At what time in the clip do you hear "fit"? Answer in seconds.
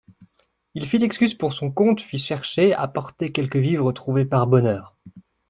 0.87-1.03, 2.01-2.17